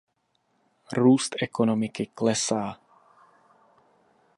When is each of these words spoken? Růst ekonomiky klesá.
Růst 0.97 1.31
ekonomiky 1.41 2.05
klesá. 2.05 2.79